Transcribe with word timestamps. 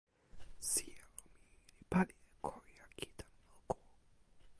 sijelo 0.69 1.09
mi 1.23 1.29
li 1.75 1.83
pali 1.91 2.13
e 2.25 2.29
ko 2.45 2.53
jaki 2.77 3.07
tan 3.17 3.31
moku. 3.47 3.77